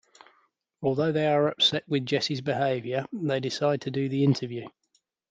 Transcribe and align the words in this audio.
Although 0.81 1.11
they 1.11 1.27
are 1.27 1.47
upset 1.49 1.87
with 1.87 2.07
Jess's 2.07 2.41
behaviour, 2.41 3.05
they 3.13 3.39
decide 3.39 3.81
to 3.81 3.91
do 3.91 4.09
the 4.09 4.23
interview. 4.23 4.67